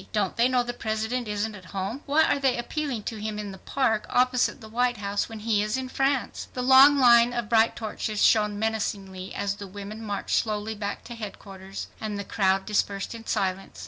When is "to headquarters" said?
11.03-11.85